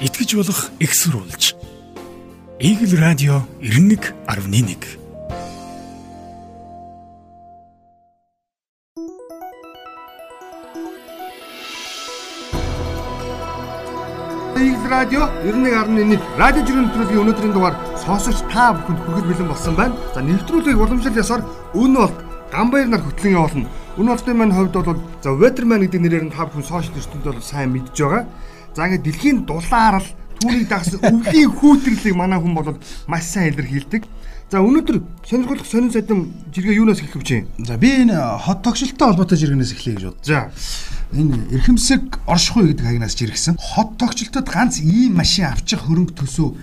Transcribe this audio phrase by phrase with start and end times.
[0.00, 1.56] итгэж болох экссурулж.
[2.60, 4.76] Игэл радио 91.1
[14.56, 19.96] Игэл радио 91.1 радио жирийн нэвтрүүлгийн өнөөдрийн дугаар сонсогч та бүхэнд хүргэж бэлэн болсон байна.
[20.12, 21.42] За нэвтрүүлгийг уламжлал ясаар
[21.72, 23.68] өнөө бол Гамбайр нар хөтлөн явуулна.
[23.96, 27.40] Өнөө болтын маань хувьд бол за Weatherman гэдэг нэрээр нь та бүхэн сошиал ертөнд бол
[27.40, 28.24] сайн мэдж байгаа.
[28.76, 32.76] За ингээд дэлхийн дулаар л түүнийг дагсан өвлийн хүүтэрлийг манай хүн бол
[33.08, 34.04] маш сайн илэрхийлдэг.
[34.52, 37.48] За өнөөдөр сонирхолтой сонин сайдын жиргээ юунаас эхлэх вэ?
[37.64, 40.20] За би энэ хот тогшилттой холбоотой жиргэнээс эхлэе гэж бод.
[40.28, 40.52] За
[41.16, 43.56] Энэ эрхэмсэг оршихуй гэдэг хагнаас жиргсэн.
[43.56, 46.58] Хот тогшилтод ганц ийм машин авчих хөрөнгө төсөв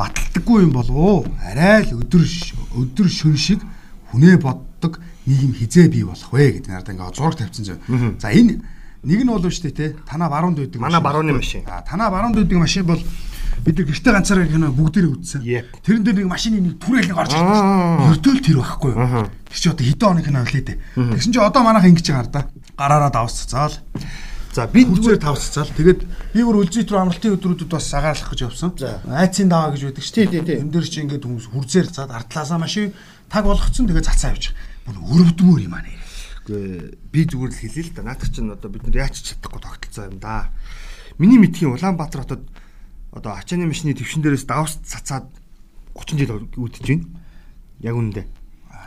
[0.00, 1.20] баталдаггүй юм болов уу?
[1.44, 2.24] Арай л өдөр
[2.72, 3.60] өдөр шөн шиг
[4.10, 7.78] хүнээ боддог нийгэм хизээ бий болох вэ гэдэг надад ингээ зураг тавьсан зөө.
[8.16, 8.64] За энэ
[9.06, 10.80] нэг нь бол шүү дээ те танаа баруунд байдаг.
[10.82, 11.62] Манай барууны машин.
[11.70, 13.00] А танаа баруунд байдаг машин бол
[13.64, 15.42] бид нар гэртээ ганцаараа кино бүгдээрээ үзсэн.
[15.86, 18.10] Тэрэн дээр нэг машины нэг түрээл нэг орж ирсэн дээ.
[18.10, 19.26] Өртөөл тэр байхгүй юу?
[19.46, 20.78] Тэр чи одоо хэдэн оны кино үлээ дээ.
[20.94, 22.42] Тэгсэн чи одоо манайх ингэж байгаа да.
[22.74, 23.74] Гараараа давсцаал.
[24.56, 25.70] за би Хүзээр тавсцаал.
[25.76, 26.00] Тэгээд
[26.32, 28.72] би бүр үлзийт рүү амралтын өдрүүдэд бас сагаарлах гэж явсан.
[29.04, 30.40] Айцын даваа гэж байдаг шүү тий.
[30.40, 32.96] Энэ дээр чи ингээд хүмүүс хүрзээр заад артлаасаа машин
[33.28, 34.56] таг болгоцсон тэгээд цацаа явчих.
[34.88, 36.05] Бүр өрөвдмөр юм аа нэр.
[36.46, 38.06] Үгүй, би зүгээр л хэлээ л да.
[38.06, 40.54] Наадах чинь одоо бид нар яач чадахгүй тогтолцоо юм да.
[41.18, 42.46] Миний мэдхийн Улаанбаатар хотод
[43.10, 45.26] одоо ачааны машины төвшин дээрээс давс цацаад
[45.98, 47.06] 30 жил үүдэж байна.
[47.82, 48.26] Яг үнэндээ.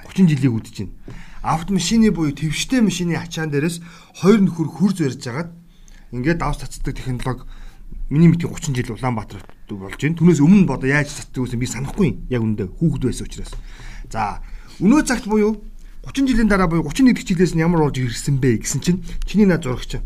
[0.07, 0.95] 30 жилийг үүдэж байна.
[1.43, 3.83] Автомашины буюу төвштэй машины ачаан дээрээс
[4.23, 5.51] хоёр нөхөр хурж барьж агаад
[6.15, 7.43] ингээд давс цацдаг технологи
[8.07, 10.15] миний мэдхийн 30 жил Улаанбаатар болж байна.
[10.15, 12.23] Түүнээс өмнө бодо яаж цацдаг гэсэн би санахгүй юм.
[12.31, 13.51] Яг үнэндээ хүүхэд байсан учраас.
[14.07, 14.39] За,
[14.79, 15.59] өнөө цагт буюу
[16.05, 19.45] 30 жилийн дараа буюу 31 дэх жилээс нь ямар болж ирсэн бэ гэсэн чинь чиний
[19.45, 19.99] наад зурагч.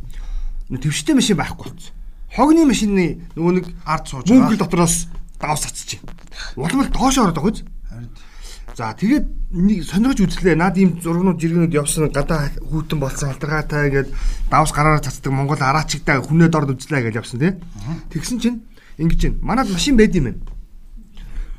[0.73, 1.93] Төвштэй машин байхгүй болсон.
[2.33, 6.17] Хогны машины нөгөө нэг Ард сууж мөнгөл дотроос давс цацж байна.
[6.57, 7.61] Улмал доош ороод байгаа биз?
[8.73, 10.57] За тэгээд нэг сонирхож үзлээ.
[10.57, 14.09] Наад ийм зургнууд жиргэнүүд явсан гадаа хүүтэн болсон халдгаргаатай гээд
[14.49, 17.53] давс гараараа цацдаг Монгол араачигтай хүнээ дорд үзлээ гэж явсан тий.
[18.09, 18.65] Тэгсэн чинь
[18.97, 19.37] ингэж байна.
[19.45, 20.41] Манад машин байд юм байна.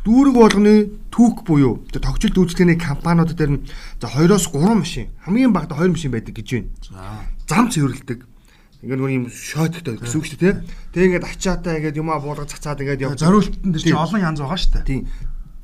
[0.04, 0.74] Дүүрэг болгоны
[1.08, 3.64] түүх буюу тэ тогтчлт үйлчлэгээний компаниуд дээр нь
[3.96, 7.24] за 2-оос 3 машин хамгийн багадаа 2 машин байдаг гэж байна.
[7.48, 8.20] Зам цэвэрлдэг.
[8.84, 10.68] Ингээд нөгөө юм шойттой гэсэн үг шүү дээ тий.
[10.92, 13.24] Тэгээд ачаатай ингээд юмаа буулгаж цацаад ингээд явдаг.
[13.24, 13.96] Зориултын дээр чи Тий.
[13.96, 14.84] олон янз байгаа шүү дээ.
[14.84, 15.02] Тийм.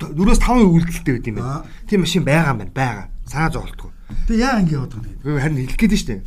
[0.01, 1.61] 4-5 үйлдэлтэй байт юм байна.
[1.85, 2.73] Тийм машин байгаа юм байна.
[2.73, 3.05] Байгаа.
[3.29, 3.89] Санаа зовлтгүй.
[4.25, 5.37] Тэгээ яа ингэ яваад байгаа юм.
[5.37, 6.25] Харин хэлэх гээд штэ.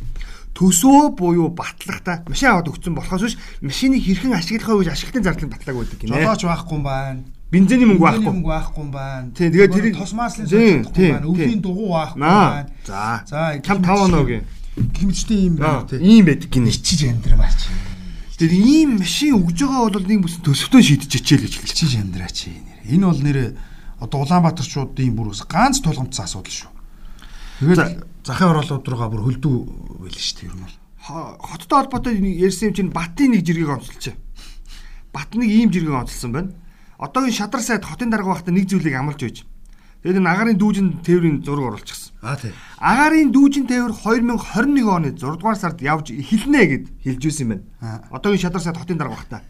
[0.55, 5.75] Төсөө буюу батлагта машин аваад өгсөн болохоос биш машиныг хэрхэн ашиглахаа гэж ашиглалтын зардлыг батлаг
[5.75, 6.15] байдаг гинэ.
[6.15, 7.19] Жолооч байхгүй юм байна.
[7.51, 8.25] Бензиний мөнгө байхгүй.
[8.25, 9.31] мөнгө байхгүй юм байна.
[9.37, 11.27] Тий, тэгээд Нөгөө тэрийг- тос маслын Тийм, сольж тийм, чадахгүй байна.
[11.29, 12.67] Өвлийн дугуй байхгүй байна.
[12.85, 13.23] За.
[13.25, 14.43] За, Чам 5 оноогийн.
[14.75, 15.99] Гимчтэй юм байна тий.
[16.01, 16.67] ийм байдаг гинэ.
[16.73, 17.59] Ичиж амьдраач.
[18.35, 21.71] Тэр ийм машин өгж байгаа бол нэг бүс төсөвтөө шийдчихээл гэж хэлж.
[21.71, 22.37] Ичиж амьдраач.
[22.89, 23.55] Энэ бол нэр
[24.01, 26.71] одоо Улаанбаатарчуудын бүр бас ганц тулгамдсан асуудал шүү.
[27.63, 29.55] Тэгээд захын оролууд руугаа бүр хөлдөө
[30.03, 30.75] байл шүү дээ ер нь бол.
[31.05, 34.11] Хо- Хоттой холбоотой ярьсан юм чинь Батын нэг жиргэг онцолж.
[35.13, 36.51] Бат нэг ийм жиргэг онцолсон байна.
[36.99, 39.37] Одоогийн шадар сайд хотын дарга байхдаа нэг зүйлийг амлаж байж.
[40.05, 42.13] Тэгээд энэ агарын дүүжин тээврийн зураг оруулчихсан.
[42.21, 42.53] Аа тий.
[42.77, 47.51] Агарын дүүжин тээвэр 2021 оны 6 дугаар сард явж эхэлнэ гэд хэлж ирсэн юм
[47.81, 48.05] байна.
[48.13, 49.41] Одоогийн шадар сайд хотын дарга байхдаа.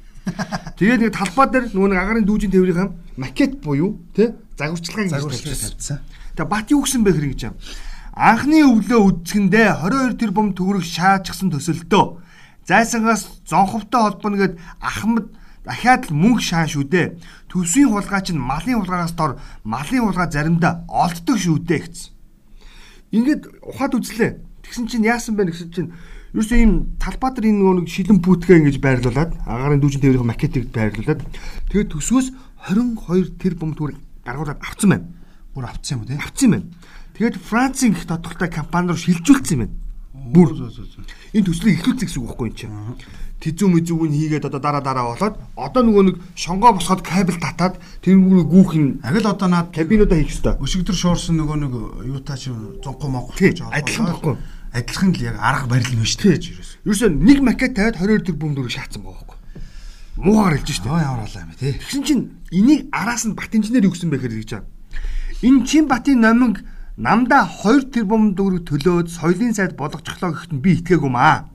[0.79, 5.53] Тэгээд нэг талбай дээр нөгөө нэг агарын дүүжин тээврийн макет буюу тий загварчилгааг хийж Загварчлал
[5.53, 5.71] тавьчихсан.
[5.75, 5.99] тавьсан.
[6.39, 7.55] Тэгээ бат юу гэсэн бэ хэрэг гэж юм.
[8.15, 12.05] Анхны өвлөө үдсгэндээ 22 тэрбум төгрөг шаачсан төсөлтөө
[12.65, 15.29] зайсангаас зонховтой холбоно гэд Ахмад
[15.65, 17.07] дахиад л мөнгө шаан шүү дээ.
[17.49, 22.09] Төсвийн хулгай чинь малын хулгайгаас дор малын хулгай заримдаа олддог шүү дээ гэсэн.
[23.11, 24.31] Ингээд ухаад үзлээ.
[24.63, 25.89] Тэгсэн чинь яасан бэ гэсэн чинь
[26.37, 31.21] ерөөсөө ийм талбаатар энэ нэг шилэн пүүтгээ ингэж байрлуулад агарын дүүжин тээврийн макетыг байрлуулад
[31.71, 32.27] тэгээд төсвөөс
[32.69, 35.07] 22 тэрбум төгрөг гаргуулад авцсан байна
[35.55, 36.19] Бүр авцсан юм уу тий?
[36.19, 36.67] авцсан байна.
[37.15, 39.75] Тэгээд Францын их тодорхойтой компани руу шилжүүлсэн юм байна.
[40.35, 40.51] Бүр
[41.31, 42.75] энэ төслийг эхлүүлсэн гэсэн үг байхгүй юм чинь.
[43.45, 47.77] Тэзүү мэзүүг нь хийгээд одоо дараа дараа болоод одоо нөгөө нэг шонгоо босгоод кабель татаад
[48.01, 50.57] тэрнгүүрээ гүүх нь Агил одоо наад кабинуудаа хийх ёстой.
[50.57, 51.73] өшигдөр шуурсан нөгөө нэг
[52.09, 52.49] юутай чи
[52.81, 54.35] зонхоо монгол гэж адилхан байхгүй.
[54.73, 56.57] Адилхан л яг арга барил юм шүү дээ.
[56.57, 56.71] ерөөс.
[56.89, 59.37] Ерөөсөө нэг макет тавиад 22 тэрбум төгрөг шаацсан байгаа байхгүй.
[60.25, 60.89] Муугаар хэлж штэ.
[60.89, 61.73] Оо ямар болоо юм бэ тий.
[61.77, 64.67] Тэгсэн чинь энийг араас нь бат инженер юу гэсэн бэ гэхээр гэж байна.
[65.45, 66.65] Энэ чин батын номинг
[66.97, 71.53] намдаа 2 тэрбум төгрөг төлөөд соёлын сайд болгочихлоо гэхэд нь би итгээгүй маа.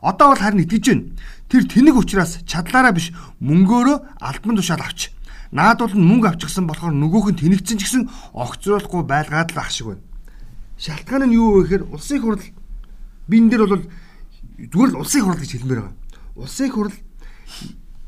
[0.00, 1.04] Одоо бол харин итгэж байна.
[1.48, 5.12] Тэр тэнэг учраас чадлаараа биш мөнгөөрөө альбан тушаал авч.
[5.52, 9.92] Наадуул нь мөнгө авчихсан болохоор нөгөөх нь тэнэгцэн ч гэсэн огцруулахгүй байлгаад л ах шиг
[9.92, 10.04] байна.
[10.78, 12.44] Шалтгаан нь юу вэ гэхээр улсын хурал
[13.28, 13.84] би энэ дээр бол
[14.56, 15.96] зүгээр л улсын хурал гэж хэлмээр байгаа.
[16.40, 16.96] Улсын хурал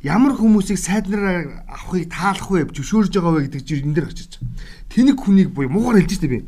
[0.01, 4.35] ямар хүмүүсийг сайднараа авахыг таалах вэ, зөвшөөрж байгаа вэ гэдэг чинь энэ дээр гарч ирж
[4.41, 4.55] байгаа.
[4.89, 6.47] Тэнэг хүнийг буюу муугар хэлж штэ би.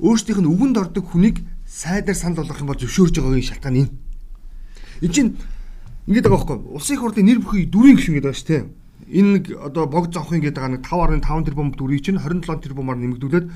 [0.00, 3.92] Өөрсдийнх нь үгэнд ордог хүнийг сайдаар санал болгох юм бол зөвшөөрж байгаагийн шалтгаан энэ.
[5.00, 5.30] Энэ чинь
[6.06, 6.58] ингэж байгаа байхгүй.
[6.76, 8.62] Улсын их хурлын нэр бүхий дөрвийн гишүүн гэдэг байгаа шүү дээ.
[9.10, 13.46] Энэ нэг одоо богд зовхын гэдэг нэг 5.5 тэрбум дүрийг чинь 27 тэрбумаар нэмэгдүүлээд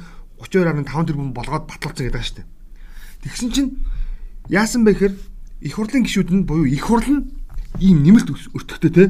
[0.41, 2.49] 32.5 тэрбум болгоод батлуулсан гэдэг байгаа шүү дээ.
[3.25, 3.70] Тэгсэн чинь
[4.49, 5.14] яасан бэ гэхээр
[5.64, 7.23] их хурлын гишүүд нь буюу их хурл нь
[7.81, 9.05] ийм нэмэлт өртөгтэй те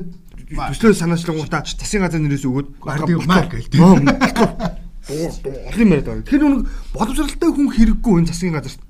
[0.55, 3.69] төслөө санаачлангуудаа засгийн газар нэрээс өгөөд Бардыг маа гээл
[5.05, 6.25] олон яриад байгаа.
[6.25, 8.81] Тэр нэг боловсралтай хүн хэрэггүй энэ засгийн газарт.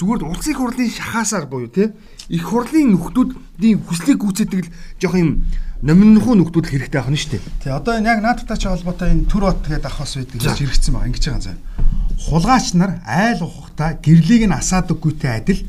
[0.00, 1.92] Зүгээр улсын их хурлын шахаасаар буюу те
[2.32, 5.44] их хурлын нөхдүүдийн хүслийг гүйцэтгэл жоох юм
[5.84, 7.44] номинхуу нөхдүүд хэрэгтэй ахна шүү дээ.
[7.60, 10.56] Тий одоо энэ яг наадтай ч холбоотой энэ төр бот гэдэг ах бас байдаг гэж
[10.56, 11.08] хэрэгцсэн байгаа.
[11.12, 11.58] Ингэж байгаа заа.
[12.16, 15.60] Хулгаач нар айл ухахта гэрлийг нь асаадаггүйтэй адил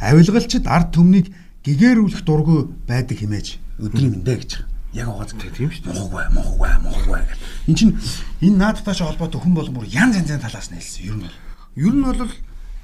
[0.00, 1.28] авилгалчид ард түмнийг
[1.60, 4.72] гэгэрүүлэх дургүй байдаг хэмээж өдрийн мэндэ гэж байгаа.
[4.96, 5.92] Яг угааз тийм шүү дээ.
[5.92, 7.40] Мохогвай, мохогвай, мохогвай гэх.
[7.68, 7.96] Энд чинь
[8.40, 11.04] энэ наадтай ч холбоотой хүн болгон бүр янз янзын талаас нь хэлсэн.
[11.04, 11.36] Ер нь бол
[11.74, 12.30] Ер нь бол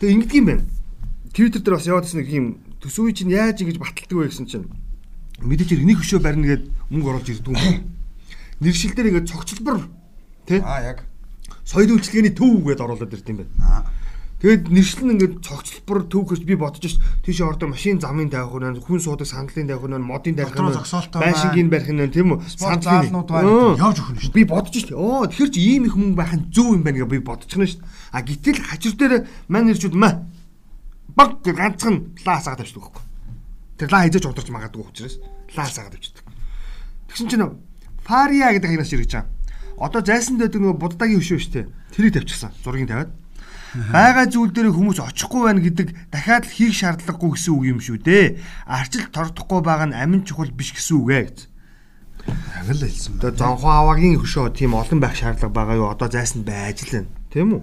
[0.03, 0.65] тэгээ ингэдэг юм байна.
[1.33, 2.47] Твиттер дээр бас яваад ирсэн нэг юм
[2.83, 4.67] төсвийг чинь яаж ингэж баталдаг вэ гэсэн чинь
[5.41, 7.87] мэдээж энийг хөшөө барина гэд мөнгө оруулж ирдэг юм.
[8.61, 9.79] Нэршил дээр ингээд цогцлбор
[10.45, 10.99] тий аа яг
[11.65, 13.53] соёлын үйлчлэгээний төв гэдээ оруулаад ирд юм байна.
[13.63, 14.01] аа
[14.41, 16.97] Тэгээд нэршил нь ингээд цогцлбор төв гэж би бодож ш.
[17.21, 20.73] Тийш ордоо машин замын тавих нь хүн суудаг сандлын тавих нь модын тавих нь
[21.13, 22.49] байшингийн барих нь тийм үү?
[22.57, 23.77] Заалнууд байна.
[23.77, 24.33] Явж өгнө дээ.
[24.33, 24.97] Би бодож ш.
[24.97, 27.77] Оо тэгэхээр чи ийм их мөнгө байх нь зөв юм байна гэж би бодчихно ш.
[28.17, 30.25] А гítэл хажир дээр мань нэрчүүд маа
[31.17, 31.97] баг гэж ганцхан
[32.27, 33.05] лаас агаад авчдаг байхгүй.
[33.79, 35.15] Тэр лаа хизэж удирч магадгүй учраас
[35.57, 36.25] лаас агаад авчдаг.
[37.09, 37.47] Тэгсэн чинь
[38.05, 39.29] фария гэдэг хагнаас ирэж байгаа.
[39.81, 41.69] Одоо зайсан дэдэг нөгөө буддагийн хөшөө штэ.
[41.97, 42.53] Тэрийг тавьчихсан.
[42.61, 43.11] Зургийг тавиад.
[43.71, 48.03] Бага зүйл дээр хүмүүс очихгүй байна гэдэг дахиад л хийх шаардлагагүй гэсэн үг юм шүү
[48.03, 48.27] дээ.
[48.67, 51.39] Арчил тордохгүй байгаа нь амин чухал биш гэсэн үг ээ гэж.
[52.27, 53.23] яг л хэлсэн.
[53.23, 55.89] Одоо зонхон аваагийн хөшөө тийм олон байх шаардлага байгаа юу?
[55.95, 57.11] Одоо зайсанд байж л байна.
[57.31, 57.63] Тийм үү?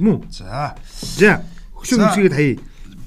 [0.00, 0.24] Мөн.
[0.32, 1.44] За За
[1.82, 2.56] хөшөө хөшөөгээд хаяа.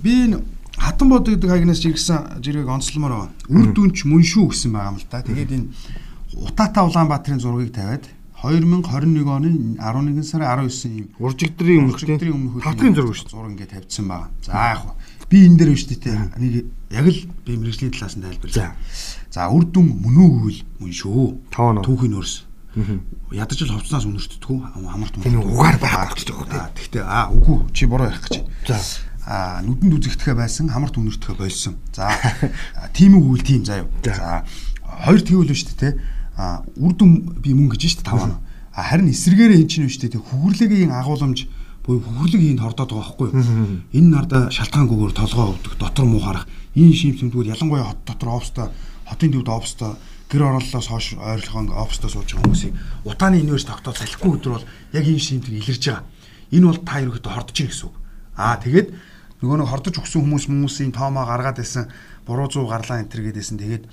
[0.04, 0.44] би энэ
[0.77, 3.31] хатан бод гэдэг хагнаас жиргсэн жиргэг онцломоор байгаа.
[3.50, 5.24] Үр дүнч мөн шүү гэсэн байгаа юм л да.
[5.24, 5.68] Тэгээд энэ
[6.36, 8.04] Утаата Улаанбаатарын зургийг тавиад
[8.44, 9.50] 2021 оны
[9.80, 12.16] 11 сарын 19 ийм Уржигдрийн өмнөх тийм.
[12.19, 13.30] өдрийн өмнөх Тавтрын зураг шүү.
[13.31, 14.30] зураг ингээд тавьдсан байгаа.
[14.44, 14.94] За яг хөө.
[15.31, 16.19] би энэ дээр биш дээ.
[16.38, 16.54] Нэг
[16.92, 18.75] яг л би мэрэгжлийн талаас нь тайлбарлаа.
[19.31, 21.25] За үр дүн мөн үү гэвэл мөн шүү.
[21.88, 22.44] Түүхийн өрс.
[23.31, 26.75] Ядаж л ховцноос үнэртдэггүй хамарт Тийм угаар байх гэж байгаа тийм.
[26.75, 28.44] Тэгтээ аа үгүй чи буруу ярих гэж.
[28.68, 28.75] За.
[29.24, 31.80] Аа нүдэнд үзэгдэхэ байсан хамарт үнэртэхэ болсон.
[31.95, 32.12] За
[32.92, 33.88] тийм гэвэл тийм заяа.
[34.04, 34.44] За.
[35.07, 35.89] Хоёр тэгвэл нь шүү дээ те.
[36.36, 38.39] Аа үр дүн би мөн гэж шүү дээ 5 оноо.
[38.75, 41.48] А харин эсэргээрээ эн чинь шүү дээ те хөвгөрлийн агуулмж
[41.88, 43.30] буюу хөвгөрлөг ийн хордоод байгаа байхгүй?
[43.94, 48.74] Энэ нарда шалтгаангүйгээр толгоо өвдөх, дотор муу харах, ийм шийм тэмдгүүд ялангуяа хот дотор офстой,
[49.06, 49.94] хотын төвд офстой
[50.31, 52.74] гэр ороллоос хойш ойрлогон офстой сууж байгаа хүмүүсийг
[53.06, 56.04] утааны инверс тогтоол салхигүй өдөр бол яг ийм шиймтэг илэрж байгаа.
[56.51, 57.95] Энэ бол та ерөөхдөө хордож ийн гэсэн үг.
[58.36, 58.88] Аа тэгээд
[59.42, 61.86] нөгөө нэг хордож өгсөн хүмүүс хүмүүсийн тоомоо гаргаад байсан
[62.25, 63.83] буруу зүү гарлаа энэ төр гэдээсэн тэгээд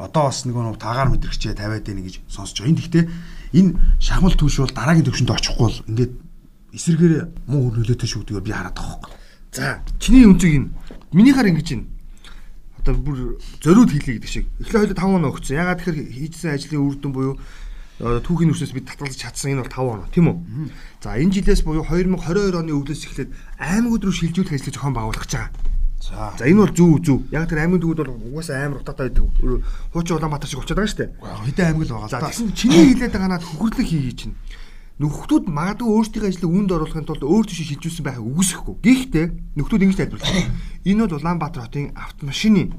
[0.00, 2.72] одоо бас нөгөө нэг тагаар мэдрэгчээ тавиад байна гэж сонсож байгаа.
[2.72, 3.04] Энэ гэхдээ
[3.52, 6.12] энэ шахмал түүш бол дараагийн төвшөнд очихгүй бол ингээд
[6.72, 7.14] эсэргээр
[7.52, 9.12] муу нөлөөтэй шүү гэдгээр би хараад байгаа хөөхгүй.
[9.52, 10.72] За чиний өнцөг юм.
[11.12, 11.91] Минийхаар ингэж юм.
[12.82, 13.18] Одоо бүр
[13.62, 14.46] зориуд хийлээ гэдэг шиг.
[14.58, 15.54] Эхлээ хоёул 5 оноо өгсөн.
[15.54, 17.34] Ягаад тэгэхээр хийжсэн ажлын үр дүн буюу
[18.02, 20.36] түүхийн нүснээс бид татгалзаж чадсан энэ бол 5 оноо тийм үү?
[20.98, 23.30] За энэ жилээс буюу 2022 оны өвлөөс эхлээд
[23.62, 25.54] аймагуд руу шилжүүлэх ажлыг зохион байгуулах гэж байгаа.
[26.02, 26.34] За.
[26.34, 27.22] За энэ бол зөв зөв.
[27.30, 29.30] Яг тэр аймаг дүүд бол угаасаа амар утаатай байдаг.
[29.94, 31.10] Хуучин Улаанбаатар шиг болчиход байгаа шүү дээ.
[31.46, 34.34] Хэдэн аймаг л байгаа За тэгсэн чиний хэлээд байгаа надад хөхөрлөг хийе чинь.
[35.00, 38.74] Нөхдүүд магадгүй өөрсдийн ажлыг үүнд оруулахын тулд өөр тийш шилжүүлсэн байхыг үгүйсэхгүй.
[38.84, 40.52] Гэхдээ нөхдүүд ингэж тайлбарлаа.
[40.88, 42.70] Энэ бол Улаанбаатар хотын автомашины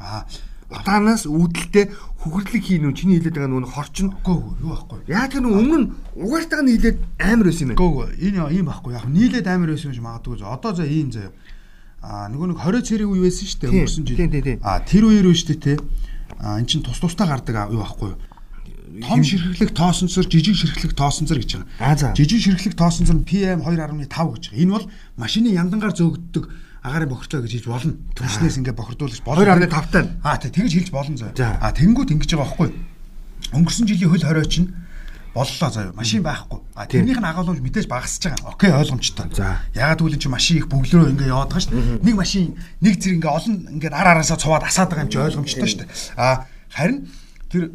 [0.00, 0.24] Аа.
[0.72, 1.92] утаанаас үүдэлтэй
[2.24, 4.16] хөхөрлөг хийн үү чиний хэлээд байгаа нүүн хорчин.
[4.24, 4.98] Гөө юу байхгүй.
[5.12, 7.82] Яг тэр өмнө угаалтайг нь хэлээд амар байсан юм байна.
[7.84, 8.90] Гөө энэ ийм байхгүй.
[8.96, 10.40] Яг нийлээд амар байсан гэж магадгүй.
[10.40, 10.48] зөө.
[10.50, 11.30] Одоо за ийм заяа.
[12.00, 14.18] Аа нөгөө нэг 20 цэрэг үе байсан шүү дээ өнгөрсөн жил.
[14.64, 15.74] Аа тэр үеэр үү шүү дээ те.
[16.40, 18.18] Аа эн чин тус тустай гардаг юу байхгүй юу?
[19.02, 22.14] Том ширхлэг тоосонцор жижиг ширхлэг тоосонцор гэж байгаа.
[22.14, 24.38] Жижиг ширхлэг тоосонцор нь PM 2.5 гэж байгаа.
[24.54, 24.86] Энэ бол
[25.18, 26.44] машины яндангаар зөөгддөг
[26.84, 27.96] агаарын бохирдлоо гэж хэлж болно.
[28.14, 29.42] Түншнээс ингээ бохирдуулж болно.
[29.42, 30.10] 2.5 тань.
[30.22, 31.16] Аа тэг тэгж хэлж болно.
[31.16, 31.32] За.
[31.58, 32.70] Аа тэнгууд ингэж байгаа байхгүй.
[33.56, 34.70] Өнгөрсөн жилийн хөл хорой чинь
[35.34, 35.96] боллоо заяа.
[35.96, 36.60] Машин байхгүй.
[36.76, 38.54] А тэрнийх нь агуулмж мэдээж багасж байгаа.
[38.54, 39.26] Окей ойлгомжтой.
[39.34, 39.64] За.
[39.74, 42.04] Ягаад гэвэл чинь машин их бөглөрөө ингээ яваад байгаа шүү дээ.
[42.04, 45.66] Нэг машин нэг зэрэг ингээ олон ингээ ар араасаа цуваад асаад байгаа юм чи ойлгомжтой
[45.66, 45.90] шүү дээ.
[46.14, 47.10] А харин
[47.50, 47.72] тэр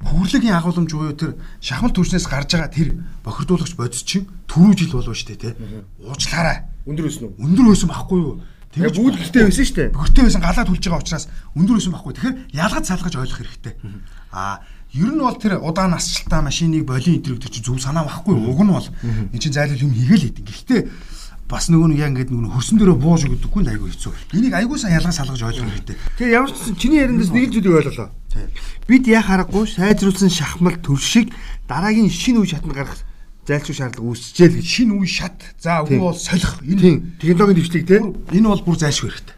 [0.00, 2.88] хөврлөгийн агуулмж буюу тэр шахмал түвшнээс гарч байгаа тэр
[3.20, 5.56] бохирдуулагч бодис чинь түрүү жил болов дээ те.
[6.00, 6.64] Уучлаарай.
[6.88, 7.36] Өндөр өснө үү?
[7.36, 8.40] Өндөр өсөн байхгүй юу?
[8.70, 9.88] Тэгээ бүгд гэртээ байсан дээ.
[9.92, 11.26] Гэртээ байсан галаад хүлж байгаа учраас
[11.58, 12.12] өндөр өсөн байхгүй.
[12.16, 13.74] Тэгэхээр ялгаж салгаж ойлгох хэрэгтэй.
[14.32, 14.62] Аа
[14.94, 18.34] ер нь бол тэр удаан насжилтаа машиныг болин төр чи зөв санаа байхгүй.
[18.34, 18.88] Уг нь бол
[19.34, 20.46] энэ чинь зайлшгүй юм хийгээл хэдин.
[20.46, 20.80] Гэхдээ
[21.50, 24.12] бас нөгөө нэг яг ингээд нөгөө хөрсөн дөрөө бууж өгдөггүй нь айгүй хэцүү.
[24.38, 25.96] Энийг айгүй сайн ялгаж салгаж ойлгох хэрэгтэй.
[26.14, 28.08] Тэгээ ямар ч чиний яриандаас нэг л зүйлийг ойлголоо.
[28.86, 31.34] Бид яа харахгүй сайжруулсан шахмал төр шиг
[31.66, 32.94] дараагийн шинэ үе шатнд гарах
[33.50, 34.66] зайлшгүй шаардлага үүсчихээл гэж.
[34.70, 35.38] Шинэ үе шат.
[35.58, 36.62] За үгүй бол солих.
[36.62, 37.18] Тийм.
[37.18, 37.98] Технологийн дэвшлиг те.
[38.30, 39.36] Энэ бол бүр зайлшгүй хэрэгтэй.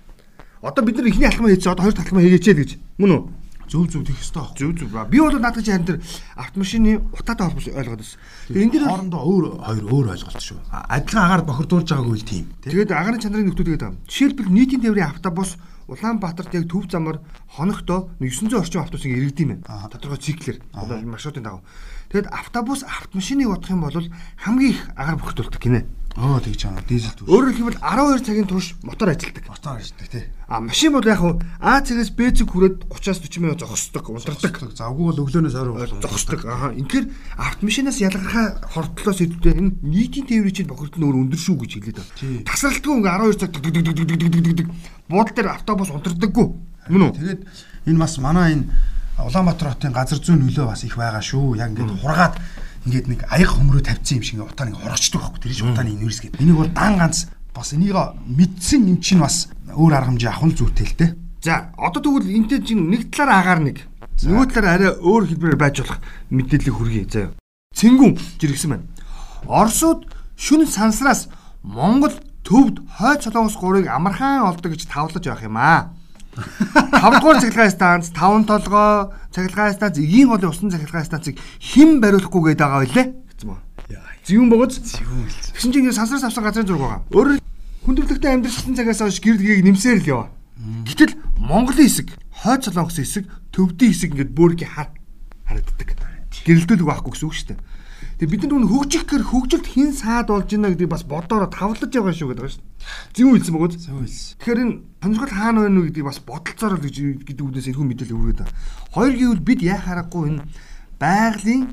[0.61, 2.71] Одоо бид нар ихний алхмаа хийчихээ одоо хоёр дахь алхмаа хийгээчээ л гэж.
[3.01, 3.23] Мөн үү?
[3.69, 4.57] Зөв зөв тэгэх хэрэгтэй баг.
[4.57, 4.91] Зөв зөв.
[5.11, 5.99] Би бол наадах чинь харин тэр
[6.37, 8.19] автомашины утаатай холбож ойлгоод байсан.
[8.49, 10.59] Тэгээ энэ дэр хоорондоо өөр хоёр өөр ойлголт шүү.
[10.71, 12.45] Адилхан агаар бохирдуулж байгаагүй л тийм.
[12.63, 14.03] Тэгээд агарын чанарын нөхдөд тэгээд байгаа.
[14.09, 15.51] Жишээлбэл нийтийн тээврийн автобус
[15.93, 17.19] Улаанбаатарт яг төв замаар
[17.57, 19.91] хоногдоо 900 орчим автобус ингэ иргэдэм байна.
[19.91, 21.61] Тодорхой циклэр одоо маршрутын дагав.
[22.09, 25.85] Тэгэд автобус автомашиныг бодох юм бол хамгийн их агаар бохирдуулдаг гинэ.
[26.17, 26.85] Оо тэгж байгаа.
[26.85, 27.29] Дизель түүш.
[27.29, 29.49] Өөрөөр хэлбэл 12 цагийн турш мотор ажилладаг.
[29.49, 30.25] Мотор ажилладаг тий.
[30.45, 34.77] А машин бол яг хуу А цагаас Б цаг хүрээд 30-аас 40 минут зогсдог, унтардаг.
[34.77, 36.45] Завгүй бол өглөөнөөс ойр зогсдог.
[36.45, 37.09] Аа инхээр
[37.41, 41.97] автомашинаас ялгархаа хортлоос идэвхтэй энэ нийтийн тээврийн чинь бохирдол нь өөр өндөр шүү гэж хэлээд
[41.97, 42.45] байна.
[42.45, 44.69] Тасралтгүй ингээ 12 цаг дэг дэг дэг дэг дэг дэг
[45.09, 46.47] буудал дээр автобус унтардаггүй.
[46.93, 47.17] Мөн үү?
[47.17, 47.41] Тэгээд
[47.89, 48.69] энэ бас манай энэ
[49.21, 51.61] Улаанбаатар хотын газар зүйн нөлөө бас их байгаа шүү.
[51.61, 52.35] Яг ингээд хургаад
[52.87, 55.41] ингээд нэг аяг хөмрөө тавьсан юм шиг ингээд утаа нэг хорогчдөг байхгүй.
[55.43, 56.41] Тэр чинь утааны инверс гэдэг.
[56.43, 57.97] Энийг бол дан ганц бас энийг
[58.27, 61.11] мэдсэн юм чинь бас өөр арга хэмжээ авах нь зүйтэй л дээ.
[61.43, 63.77] За одоо тэгвэл энтэй чинь нэг талаар агаар нэг
[64.23, 65.99] нөгөө талаар арай өөр хэлбэрээр байж болох
[66.31, 67.35] мэдээлэл хүргэе заяа.
[67.75, 68.87] Цэнгүн жиргсэн байна.
[69.47, 70.07] Оросууд
[70.39, 71.27] шүн сансраас
[71.63, 72.15] Монгол
[72.47, 75.95] төвд хойд солонгос гурыг амархан олдог гэж тавлаж явах юм аа.
[77.03, 82.53] 5 дугаар цахилгаан станц, 5 толгой цахилгаан станц, эгийн голын усан цахилгаан станцыг хэн бариулахгүй
[82.53, 83.59] гээд байгаа байлээ гэсэн мө.
[84.29, 84.79] Зүүн богоц.
[84.79, 85.39] Зүүн л.
[85.57, 87.01] Тэгсэн чинь сансраас авсан газрын зураг байгаа.
[87.11, 87.41] Өөрөөр
[87.83, 90.29] хүндрэлтэй амьдралсан цагаас хойш гэрдгийг нэмсээр л яваа.
[90.87, 94.95] Гэтэл Монголын хэсэг, хойд солонгосын хэсэг, төвдийн хэсэг ингээд бөөргий хар
[95.49, 95.99] харагддаг.
[96.47, 97.61] Гэрэлтүүлэг байхгүй гэсэн үг шүү дээ.
[98.23, 102.15] Тэгээ бид нар хөгжих гэр хөгжилт хин саад болж байна гэдгийг бас бодороо тавлаж байгаа
[102.15, 102.63] шүү гэдэг байгаа шүү.
[103.19, 103.75] Зөв хэлсэн бөгөөд.
[103.83, 104.39] Зөв хэлсэн.
[104.39, 108.41] Тэгэхээр энэ сонирхол хаана байна вэ гэдгийг бас бодолцоороо гэж гэдэг үгнээс энэхүү мэдээлэл хүргээд
[108.47, 108.55] байна.
[108.95, 110.47] Хоёр гэвэл бид яа харахгүй энэ
[111.03, 111.65] байгалийн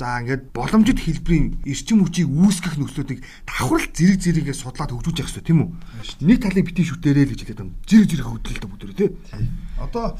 [0.00, 5.44] за ингээд боломжит хэлбэрийн эрчим хүчийг үүсгэх нөхцлүүдийг давхрал зэрэг зэрэгээ судлаад хөгжүүлж явах хэрэгтэй
[5.44, 5.70] тийм үү?
[6.24, 7.76] Нэг талыг битгий шүтээрээ л гэж хэлээд байна.
[7.84, 9.12] Зэрэг зэрэг хөгжүүлэлт бүгд тий.
[9.76, 10.16] Одоо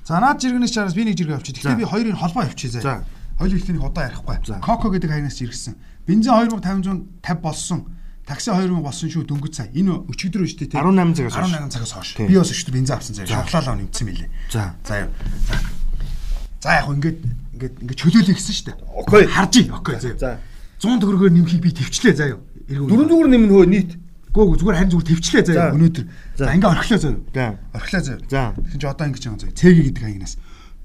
[0.00, 1.52] за наад жиргэнээс чараас би нэг жиргэн авчи.
[1.52, 3.04] Гэхдээ би хоёрын холбоо авчи заа.
[3.36, 4.60] Хоёул ихнийг удаа ярихгүй.
[4.64, 5.76] Коко гэдэг хаягнаас иргсэн.
[6.08, 7.84] Бензин 2550 болсон.
[8.26, 9.68] Такси 2000 болсон шүү дөнгөж сая.
[9.76, 10.80] Энэ өчигдөр шүү дээ.
[10.80, 12.10] 18 цагаас 18 цагаас хойш.
[12.16, 13.44] Би бас өчигдөр бензин авсан заяа.
[13.46, 14.28] Шоколад нэмсэн мэлээ.
[14.50, 14.74] За.
[14.82, 15.10] За юу.
[16.64, 17.18] За яг ингээд
[17.54, 18.76] ингээд ингээд чөлөөлөе гэсэн шүү дээ.
[19.04, 19.24] Окей.
[19.30, 19.66] Харжий.
[19.70, 19.96] Окей.
[20.18, 20.40] За.
[20.80, 22.40] 100 төгрөгөөр нэмхийг би төвчлээ заа юу.
[22.68, 23.90] Дөрөв зүгээр нэмнэ хөө нийт.
[24.34, 26.04] Гөө зүгээр харин зүгээр төвчлээ заа юу өнөөдөр.
[26.36, 27.22] За ингээ орхилоо заа юу.
[27.32, 27.46] За.
[27.72, 28.18] Орхилоо заа.
[28.28, 28.42] За.
[28.52, 29.56] Тэгэхээр чи одоо ингэж байгаа заа.
[29.56, 30.34] Цэги гэдэг хаягнаас.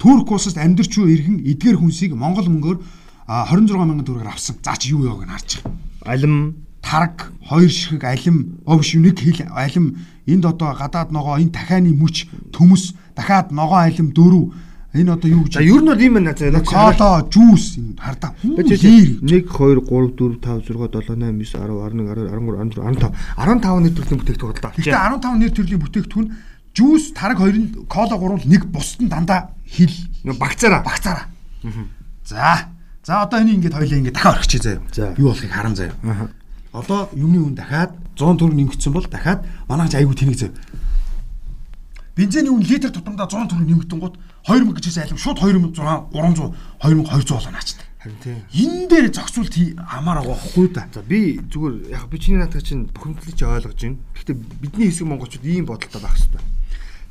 [0.02, 2.78] Турк улсаас амьдарч уу иргэн эдгээр хүнсийг Монгол мөнгөөр
[3.30, 4.58] 26 мянган төгрөгөөр авсан.
[4.66, 6.10] За чи юу яаг нь харж байгаа.
[6.10, 6.36] Алим
[6.82, 12.26] тараг хоёр ширхэг алим овш нэг хил алим энд одоо гадаад ногоо энэ дахианы мүч
[12.50, 14.50] төмөс дахиад ногоо алим дөрөв
[14.98, 16.50] энэ одоо юу гэж За ер нь бол юм байна заа.
[16.66, 22.10] коло жуус энэ хардаа 1 2 3 4 5 6 7 8 9 10 11
[22.10, 24.74] 12 13 14 15 15 15 нийт төрлийн бүтээгдэхүүн бодлоо.
[24.74, 26.28] Гэхдээ 15 нэр төрлийн бүтээгдэхүүн
[26.76, 29.92] жуус тараг хоёрын кола гурван нэг бусд нь дандаа хил
[30.24, 30.84] Багцаараа.
[30.84, 31.26] багцаараа.
[32.26, 32.68] За.
[33.04, 34.82] За одоо энийг ингээд хоёлаа ингээд дахиад орчих заяа.
[34.94, 35.16] За.
[35.18, 35.94] Юу болохыг харан заяа.
[36.72, 40.54] Одоо юмны үн дахиад 100 төгрөг нэмэгдсэн бол дахиад манайч айгүй тэнэг заяа.
[42.16, 44.16] Бензиний үн литр тутамдаа 100 төгрөг нэмэгдэн гут
[44.48, 47.86] 2000 гэж хэлсэн алим шууд 2600 300 2200 болно наачдаг.
[48.02, 48.38] Харин тийм.
[48.54, 50.88] Энэ дээр зогсуулт хий амаар байгаа хгүй да.
[50.94, 53.98] За би зүгээр яг би чиний наадах чинь бухимдлыг чи ойлгож байна.
[54.16, 56.42] Гэхдээ бидний хэсэг монголчууд ийм бодолтой байх хэрэгтэй.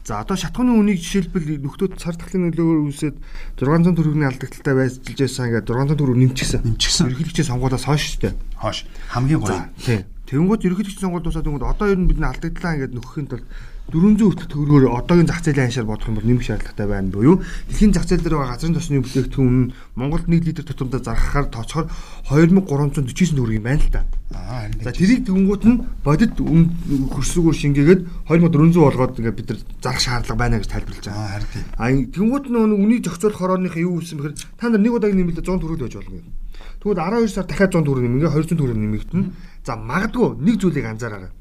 [0.05, 3.17] За одоо шатхууны үнийг жишээлбэл нөхдөөд цар тахлын нөлөөгөөр үүсээд
[3.61, 6.61] 600 төгрөгийн алдагдaltaй байцжилж байсан ингээд 600 төгрөг нэмчихсэн.
[6.65, 7.05] Нэмчихсэн.
[7.13, 8.35] Ерөнхийлөгчийн сонгуулиас хойш шүү дээ.
[8.65, 8.79] Хоош.
[9.13, 9.69] Хамгийн гоё.
[9.77, 10.09] Тийм.
[10.25, 13.47] Тэнгүүд ерөнхийлөгчийн сонгуульд тусаад тэнгүүд одоо ер нь бидний алдагдлаа ингээд нөхөхийн тулд
[13.91, 17.93] 400 хүртэлх төгрөгөөр одоогийн зах зээлийн ханшаар бодох юм бол нэмэх шаардлагатай байна буюу дэлхийн
[17.93, 21.87] зах зээл дээр байгаа газрын тосны бүтээгдэхүүн нь Монголд 1 литр тутамдаа зархахаар тооцохоор
[22.31, 24.07] 2349 төгрөг юм байна л да.
[24.31, 30.39] Аа За тэрийг тэнгууд нь бодит хөрсгөөр шингээгээд 2400 болгоод ингээд бид нар зарах шаардлага
[30.39, 31.19] байна гэж тайлбарлаж байгаа.
[31.19, 31.67] Аа харин тийм.
[31.75, 35.59] А тэнгууд нь үнийг зохицуулах хорооныхаа юу гэсэн бэхээр та нар нэг удаагийн нэмэлт 100
[35.59, 36.31] төгрөг байж болно гэх.
[36.79, 39.27] Тэгвэл 12 сар дахиад 100 төгрөг нэмгээ 200 төгрөг нэмэгдэнэ.
[39.67, 41.33] За магадгүй нэг зүйлийг анзаараарай.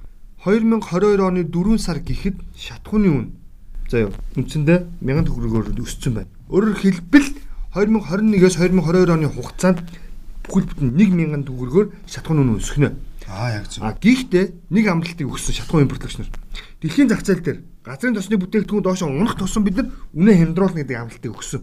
[0.45, 3.25] 2022 оны 4 сар гэхэд шатхууны үн
[3.91, 6.31] за юу үндсэндээ 1000 төгрөгөөр өссөн байна.
[6.47, 7.27] Өөрөөр хэлбэл
[7.75, 9.83] 2021-с 2022 оны хугацаанд
[10.47, 12.95] бүхэл бүтэн 1000 төгрөгөөр шатхууны үн өсгөнө.
[13.27, 13.83] Аа яг зөв.
[13.83, 16.31] А гэхдээ нэг амралтыг өгсөн шатхуун импортлогч нар.
[16.79, 20.97] дэлхийн зах зээл дээр газрын тосны бүтээгдэхүүн доош унах тусам бид нар үнэ хямдруулна гэдэг
[20.97, 21.61] амлалтыг өгсөн.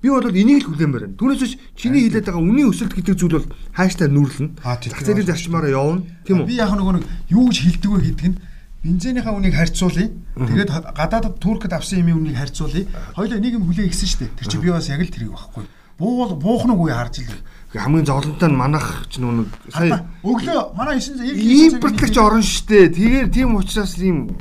[0.00, 1.18] Би бол энийг л хүлээмээр байна.
[1.20, 4.56] Түүнээс биш чиний хэлээд байгаа үнийн өсөлт гэдэг зүйл бол хааштай нүүрлэнэ.
[4.64, 6.04] Зах зээлийн зарчмаараа явна.
[6.24, 6.48] Тийм үү?
[6.48, 8.40] Би яг нөгөө нэг юу гэж хэлдэг вэ гэдэг нь
[8.80, 10.08] бензинийхаа үнийг харьцуулъя.
[10.40, 12.88] Тэгээд гадаадд Туркд авсан юмын үнийг харьцуулъя.
[13.12, 14.36] Хоёулаа нэг юм хүлээ гисэн шүү дээ.
[14.40, 15.64] Тэр чинь би бас яг л тэрийг байхгүй.
[16.00, 17.44] Буул буухнаг үе харж л
[17.76, 22.90] хамгийн зовлонтой нь манах ч нүг сая өглөө манай 9 импортлагч орно штэ.
[22.90, 24.34] Тэгээд тийм учраас ийм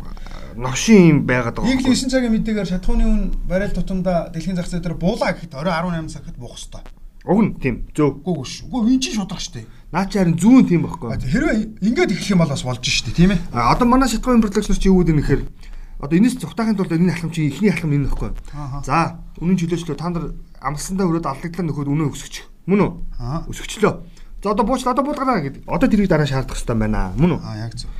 [0.59, 1.79] новшин юм байгаад байгаа.
[1.79, 5.71] Л 9 цагийн мэдээгээр шатхууны үн барайл тутамда дэлхийн зах зээл дээр буулаа гэхэд орой
[5.71, 6.85] 18 цагт буух хэвээр.
[7.25, 7.75] Уг нь тийм.
[7.95, 8.19] Зөв.
[8.23, 8.63] Үгүй ш.
[8.67, 9.67] Үгүй энэ чинь шудрах штэ.
[9.91, 11.19] Наа чи харин зүүн тийм байхгүй.
[11.19, 13.39] Хэрвээ ингэж эхлэх юм бол бас болж штэ тийм ээ.
[13.51, 15.41] А одоо манай шатхуун импортлагч нар чи юу гэдэг нэхэр
[15.99, 18.31] одоо энэс цухтахын тулд энэ ахлам чи ихний ахлам энэ нөхгүй.
[18.87, 20.31] За үнэн чөлөөчлөө та нар
[20.63, 22.35] амлсандаа өрөөд аллагдлаа нөхөд үнэ өсгөч.
[22.71, 22.91] Мөн үү?
[23.51, 23.93] Өсгөчлөө.
[24.39, 25.67] За одоо бууч одоо буулгараа гэдэг.
[25.67, 27.11] Одоо тэрийг дараа шаардах хэрэгтэй байна.
[27.19, 27.39] Мөн үү?
[27.43, 27.91] Аа яг зөв.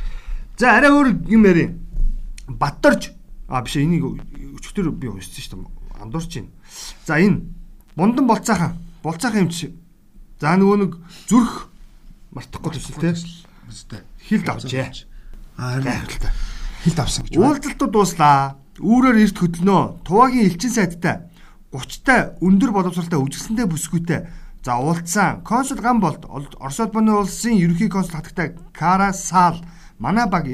[0.55, 1.75] За арай өөр юм ярив.
[2.49, 3.11] Батторж
[3.47, 4.03] а биш энийг
[4.57, 6.01] өчтөр би уншсан шүү дээ.
[6.01, 6.49] Андуурч байна.
[7.05, 7.45] За энэ
[7.95, 9.73] мундан болцаахан болцаахан юм чи.
[10.41, 10.97] За нөгөө нэг
[11.29, 11.69] зүрх
[12.33, 14.03] мартахгүй төсөл те.
[14.25, 14.89] Хилд авчээ.
[15.57, 16.05] Аа харин
[16.85, 17.37] хилд авсан гэж.
[17.37, 18.57] Уулзалтууд дууслаа.
[18.79, 20.07] Үүрээр эрт хөдлөнөө.
[20.07, 21.27] Туваагийн элчин сайдтай
[21.75, 24.21] 30-та өндөр боловсралтай үжигсэндээ бүсгүйтэй
[24.63, 29.61] За уулзсан консул гам болд Орос улбаны улсын ерөнхий консул хатагтай Кара Сал
[29.99, 30.47] манай баг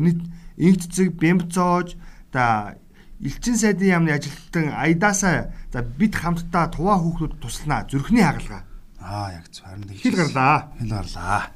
[0.57, 1.95] инт цэцэг Бэмцоож
[2.31, 2.75] да
[3.21, 8.63] элчин сайдын яамны ажилтан Айдасаа за бид хамтдаа туваа хүүхдүүд тусланаа зүрхний хагалгаа.
[8.99, 9.65] Аа яг зөв.
[9.65, 10.71] Харин хэл гарлаа.
[10.79, 11.51] Хэл гарлаа.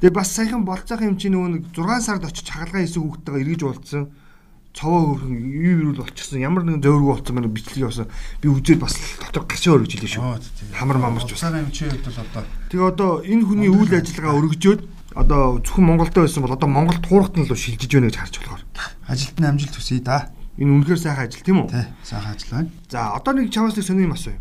[0.00, 3.62] Тэгээ бас саяхан болцоох юм чи нөгөө нэг 6 сард очиж хагалгаа хийсэн хүүхдтэйгээ эргэж
[3.64, 4.04] уулзсан
[4.78, 6.38] цовоо хөрхөн юу юул болчихсон.
[6.38, 8.06] Ямар нэгэн зөөргөө болсон мэн бичлэг явсан
[8.38, 10.38] би үзээд бас дотор гашаа өргөж илээ шүү.
[10.78, 12.44] Хамар мамарч бас цагаан эмчээ хэд бол одоо.
[12.70, 14.80] Тэгээ одоо энэ хүний үйл ажиллагаа өргөжөөд
[15.14, 18.62] одоо зөвхөн Монголдо байсан бол одоо Монголд хуурахт нь л шилжиж байна гэж харж болохоор.
[19.06, 20.28] Ажилт нь амжилт хүсье да.
[20.58, 21.70] Энэ үнэхээр сайхан ажил тийм үү?
[21.70, 22.70] Тий сайхан ажил байна.
[22.90, 24.38] За одоо нэг нэг сони юм асууя.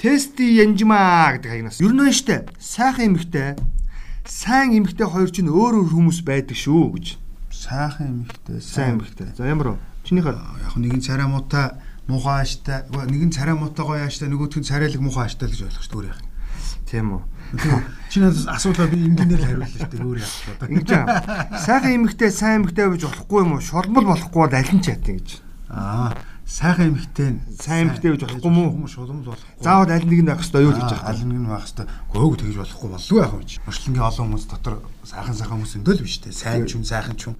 [0.00, 3.54] Тести янжмаа гэдэг хаягнаас нь байна штэ сайхан эмэгтэй.
[4.26, 7.06] Сайн эмэгтэй хоёр чинь өөр өөр хүмүүс байдаг шүү гэж.
[7.52, 9.36] Сайхан эмэгтэй сайн эмэгтэй.
[9.36, 9.78] за ямар вэ
[10.08, 10.32] чинийхээ?
[10.34, 11.76] Яг нэг нь царай муутай
[12.08, 15.84] муухай ааштай нэг нь царай муутай гоё ааштай нөгөөх нь царайлаг муухай ааштай гэж ойлгох
[15.88, 16.16] шүү дээ
[16.84, 17.22] тийм үү
[18.10, 20.68] чи надаас асуулаа би энгийнээр л хариуллаа шүү дээ өөр яах вэ?
[20.74, 20.90] Ингэж
[21.66, 23.62] сайхан эмэгтэй сайн эмэгтэй байж болохгүй юм уу?
[23.64, 25.28] Шулмал болохгүй бол аль нь ч ятын гэж
[25.70, 26.14] аа
[26.44, 29.64] сайхан эмэгтэй сайн эмэгтэй гэж болохгүй мүү шулмал болохгүй.
[29.64, 32.38] Заавал аль нэг нь байх хэрэгтэй юу гэж байгаа аль нэг нь байх хэрэгтэй гөөгөө
[32.44, 33.42] тэгж болохгүй болов яах вэ?
[33.64, 34.74] Мөрчлөнгийн олон хүмүүс дотор
[35.08, 37.34] сайхан сайхан хүмүүс өндөл биш дээ сайн ч юм сайхан ч юм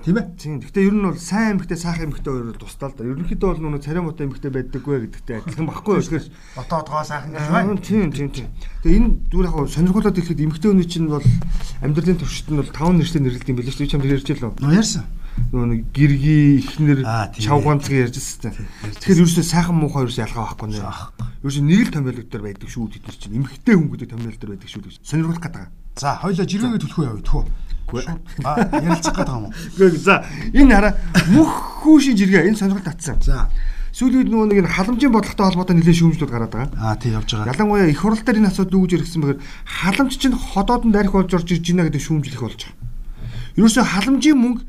[0.00, 0.26] Тийм ээ.
[0.40, 0.60] Тийм.
[0.64, 3.04] Гэхдээ ер нь бол сайн эмэгтэй сайхан эмэгтэй хоёр тусдаа л да.
[3.04, 6.04] Ерөнхийдөө бол нүг царай муутай эмэгтэй байдаггүй гэдэгтэй адилхан баггүй юу?
[6.04, 7.76] Тэгэхээр дотоод гоо сайхан гэж байна.
[7.76, 8.48] Тийм, тийм, тийм.
[8.80, 11.26] Тэгээ энэ зүгээр яг сонирхолтой хэлэхэд эмэгтэй хүний чинь бол
[11.84, 13.92] амьдралын төвшөлт нь бол таван нэрштэй нэрлэдэг юм билээ шүү дээ.
[13.92, 14.52] Чамд ярьж лөө.
[14.72, 15.04] Ярьсан.
[15.50, 17.00] Нөгөө нэг гэрги ихнэр
[17.36, 18.52] чавганцг ярьжсэн.
[18.98, 20.82] Тэгэхээр ерөөсөө сайхан муухай ерөөсөө ялгаа байхгүй нэ.
[21.40, 23.36] Ерөөсөө нэг л томьёолог дээр байдаг шүү тэд нар чинь.
[23.40, 25.70] Эмэгтэй хүн гэдэг томьёолог дээр байдаг шүү гэж сонирхолтой гэдэг.
[25.96, 27.44] За, хоёлоо жиргэгээ төлөхөө явъя тхөө.
[28.44, 29.54] А ярилцах гэдэг юм уу?
[29.78, 30.24] Гэхдээ за
[30.54, 30.94] энэ хараа
[31.34, 31.50] мөх
[31.82, 33.18] хүүшийн жиргээ энэ сонирхол татсан.
[33.20, 33.50] За
[33.90, 36.78] сүүлийн үед нөгөө нэг халамжийн бодлоготой холбоотой нэлээд шүүмжлүүд гараад байгаа.
[36.78, 37.50] Аа тий явж байгаа.
[37.50, 41.48] Ялангуяа их хурл дээр энэ асуудал үүж ирсэн бэхээр халамж чинь ходоодон дарих болж орж
[41.50, 42.78] ирж байна гэдэг шүүмжил их болж байгаа.
[43.58, 44.62] Ерөөсөө халамжийн мөнгө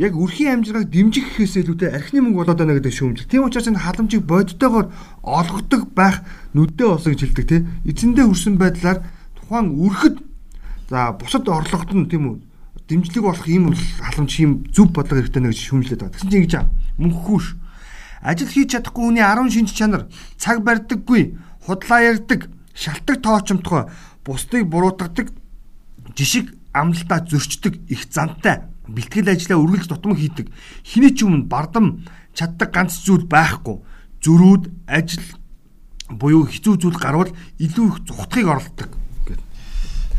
[0.00, 3.28] яг үрхийн амжиргааг дэмжих гэхээс илүүтэй архины мөнгө болоод байна гэдэг шүүмжил.
[3.28, 4.86] Тийм учраас энэ халамжийг бодитойгоор
[5.20, 6.24] олгодог байх
[6.56, 7.60] нүддээ болсон гэж хэлдэг тий.
[7.84, 9.04] Эцэндээ хүрсэн байдлаар
[9.36, 10.16] тухайн үрхэд
[10.88, 12.36] за бусад орлогод нь тийм үү
[12.92, 16.12] дэмжлэг болох ийм халамж ийм зөв бодлого хэрэгтэй нэ гэж шүүмжлээд байгаа.
[16.12, 16.66] Тэгсэн чинь ингэж аа
[17.00, 17.46] мөнхгүйш.
[18.20, 20.02] Ажил хийж чадахгүй хүний 10 шинж чанар,
[20.36, 21.22] цаг барьдаггүй,
[21.64, 23.82] худлаа ярддаг, шалтгаан тоочмтгой,
[24.22, 25.32] бусдыг буруутгадаг,
[26.14, 30.52] жишг амлалтаа зөрчдөг их зантай, бэлтгэл ажлаа үргэлж тутам хийдэг.
[30.84, 32.04] Хиний ч өмнө бардам
[32.36, 33.82] чаддаг ганц зүйл байхгүй.
[34.22, 35.26] Зөрүүд, ажил
[36.06, 39.01] буюу хэцүү зүйл гарвал илүү их зүхтгийг орлдог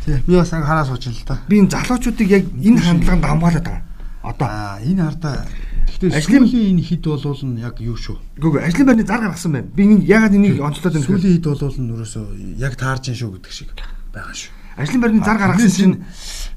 [0.04, 0.20] Тий.
[0.26, 1.40] Би бас анги хараа сууж л та.
[1.48, 3.82] Би энэ залуучуудыг яг энэ хандлаганд хамгаалаад байгаа.
[4.22, 5.46] Одоо аа энэ хардаа
[5.94, 8.18] Гэхдээ сүүлийн энэ хід болвол нь яг юу шүү.
[8.40, 9.68] Үгүй ажлын байрны зар гаргасан байна.
[9.72, 11.06] Би нэг ягаад энийг онцлоод байна.
[11.06, 12.24] Сүүлийн хід болвол нь ерөөсөө
[12.60, 13.70] яг таарж ин шүү гэдэг шиг
[14.12, 14.52] байгаа шүү.
[14.76, 15.96] Ажлын байрны зар гаргасан чинь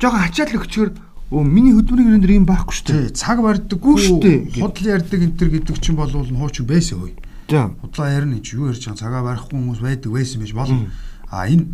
[0.01, 0.89] жоохон ачаал өгчгөр
[1.27, 3.11] Өө миний хөдөлмөрийн гэрэн дээр юм байхгүй шүү дээ.
[3.11, 4.63] Цаг барьдаггүй шүү дээ.
[4.63, 7.19] Худал ярддаг энэ төр гэдэг чинь болвол нь хуучин байсан хөөе.
[7.51, 7.67] За.
[7.83, 10.87] Худлаа ярина чи юу ярьж байгаа цагаа барихгүй хүмүүс байдаг байсан байж болно.
[11.27, 11.67] А энэ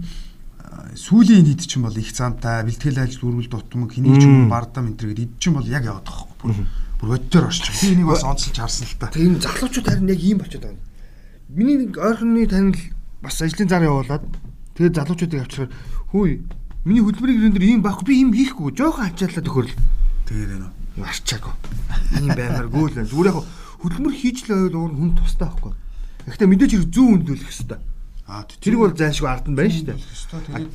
[0.96, 4.98] сүүлийн хэд чинь бол их цаантай бэлтгэл ажил үрвэл дутмаг хэний ч юм бардам энэ
[5.00, 6.66] төр гэд чинь бол яг яваад байгаа байхгүй
[7.04, 7.76] бүр бодтоор орчих.
[7.82, 9.12] Би энийг бас онцлж харсан л та.
[9.12, 10.82] Тийм залуучууд харин яг ийм болчиход байгаа.
[11.50, 12.80] Миний нэг ойрхоны танил
[13.22, 14.24] бас ажлын зар явуулаад
[14.80, 15.72] тэгээд залуучуудыг авчираар
[16.16, 16.42] хөөе
[16.88, 19.76] миний хөдөлмөрийн гэрэн дээр ийм байхгүй би ийм хийхгүй жоохон ачааллаа төхөрл.
[20.28, 20.68] Тэгээд энэ
[21.04, 21.54] арчаагүй.
[22.24, 23.12] ийм баймааргүй л байна.
[23.12, 23.38] Зүгээр яг
[23.84, 25.74] хөдөлмөр хийж л байвал нь хүн тустай байхгүй.
[26.24, 27.80] Гэхдээ мэдээж хэрэг зүүн хөндлөх хэрэгтэй.
[28.28, 30.00] Аа Тэрийг бол зайлшгүй ард нь байна шүү дээ.
[30.00, 30.72] тэгээд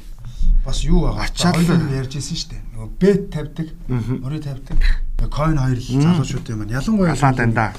[0.64, 1.24] бас юу байгаа.
[1.24, 2.62] Ачаал- Ачаал ярьжсэн шүү дээ.
[2.76, 4.78] Нөгөө бет тавьдаг, мөрөө тавьдаг.
[5.18, 6.68] Coin хоёр л залуучуудын юм.
[6.70, 7.72] Ялангуяа Галаа тань да.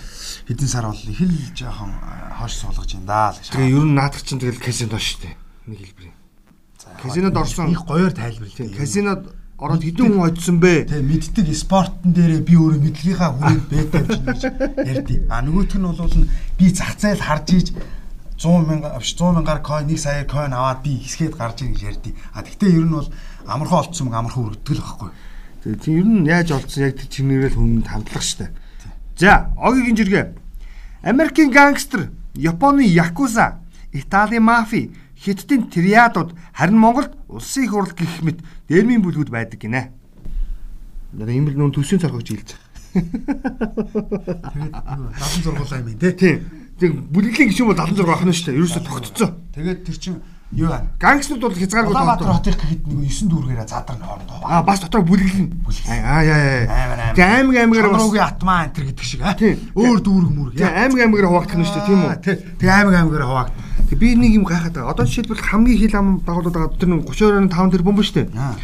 [0.50, 1.92] хэдэн сар бол их л жоохон
[2.36, 3.40] хоош суулгаж байна даа л.
[3.40, 5.36] Тэгээ ер нь наадах чинь тэгэл казино шүү дээ.
[5.72, 6.12] Нэг хэлбэр.
[7.00, 7.72] Казинод орсон.
[7.72, 8.76] их гоёор тайлбарлаа.
[8.76, 9.22] Казинод
[9.56, 10.90] ороод хэдэн хүн очсон бэ?
[10.92, 14.42] Тэгээ мэддэг спортон дээрээ би өөрөө мэдлэгийнхаа хүрээнд бет тавьж ийн гэж
[14.84, 16.28] ярьдیں۔ А нөгөөх нь бол
[16.60, 17.68] би зах зээл харж ийж
[18.40, 21.84] 100 мянга авш 100 мянгаар coin 1 саяар coin аваад би хэсгээд гарч ийн гэж
[21.84, 23.12] ярьдیں۔ А тэгтээ ер нь бол
[23.44, 25.10] амархан олцсон мөнгө амархан өргөдөг л байхгүй.
[25.60, 28.56] Тэгээ тийм ер нь яаж олдсон яг тэр чимнэрэл хүнд хандлах штэ.
[29.20, 30.32] За, огийн жиргээ.
[31.04, 33.60] Америкийн гангстер, Японы якуза,
[33.92, 38.40] Италийн мафи, Хятадын триадууд харин Монголд улсын их хурл гэх мэт
[38.72, 39.92] дэрмийн бүлгүүд байдаг гинэ.
[41.12, 42.56] Одоо ийм л нүүн төсвийн цоргож ийлж.
[42.96, 44.72] Тэгээд
[45.44, 46.40] 76 юм тий.
[46.80, 48.56] Тэг бүлэглэлийн гишүүн бол 76 ахна штэ.
[48.56, 49.36] Ерөөсө тогтцсон.
[49.52, 50.16] Тэгээд тэр чин
[50.56, 50.88] юу аа?
[50.96, 54.40] Гангстерууд бол хязгааргүй Улаанбаатар хотын гэхэд нэг 9 дүүргээрээ задар нь хоорондоо.
[54.48, 55.48] Аа бас дотор бүлэглэн.
[55.92, 57.14] Аа яа яа.
[57.14, 59.36] Тэг аймаг аймагаар бас Чанаруугийн атмаа энэ төр гэдэг шиг аа.
[59.76, 60.56] Өөр дүүрэг мүрэг.
[60.56, 62.16] Тэг аймаг аймагаар хуваагдах нь штэ тийм үү?
[62.58, 63.54] Тэг аймаг аймагаар хуваагд.
[63.92, 64.94] Тэг би нэг юм гайхаад байгаа.
[64.96, 68.32] Одоо жишээлбэл хамгийн хил ам дагуулууд байгаа тэр нэг 32.5 тэрбум ба штэ.
[68.34, 68.56] Аа.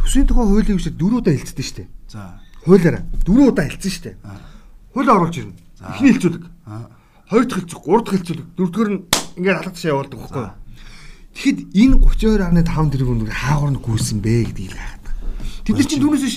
[0.00, 1.84] Төсвийн тухай хуулийн үгээр дөрөв удаа хэлцдэг штэ.
[2.08, 2.40] За.
[2.64, 4.10] Хуулиараа дөрөв удаа хэлсэн штэ.
[4.94, 5.58] Хууль оруулж ирнэ.
[5.82, 6.44] Эхний хэлцүүлэг.
[6.70, 6.93] Аа.
[7.30, 9.00] Хоёр дахь хэлцүүлэг, гурав дахь хэлцүүлэг, дөрөвдүгээр нь
[9.40, 10.52] ингээд алгадчаа явуулдаг байхгүй юу?
[11.34, 15.04] Тэгэхэд энэ 32.5 тэрбум нэг хаагур нь гүйсэн бэ гэдгийг гайхаад.
[15.64, 16.36] Тэд нар чинь түүнээс биш.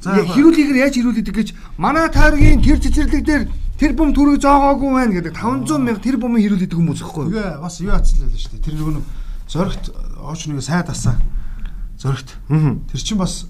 [0.00, 3.42] За, Яг Хэрүүлгээр яаж хэрүүлдэг гэж манай тойргийн тэр цэцэрлэг дээр
[3.76, 7.28] тэр бум төрөг зоогоогүй байна гэдэг 500 мянга тэр бумын хэрүүлдэг хүмүүс ихгүй?
[7.28, 8.64] Тэгээ бас юу ацлаа л шүү дээ.
[8.64, 9.04] Тэр нөгөө нэг
[9.44, 9.84] зоригт
[10.24, 11.20] ооч нэг сайд асаа.
[12.00, 12.32] Зоригт.
[12.48, 13.44] Тэр чин бас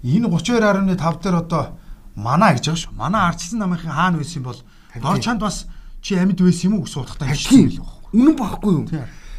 [0.00, 1.76] энэ 32.5 дээр одоо
[2.16, 2.96] манаа гэж байгаа шүү.
[2.96, 4.60] Манаа ардчсан намынхын хаана байсан бол
[5.02, 5.68] дор чанд бас
[6.04, 7.32] чи амьд байсан юм уу суудахтаа Тийм.
[7.32, 8.04] хэлсэн юм байна.
[8.12, 8.84] Үнэн багхгүй юу?